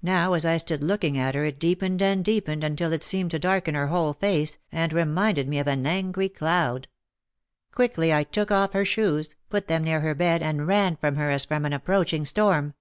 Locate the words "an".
5.66-5.86, 11.66-11.74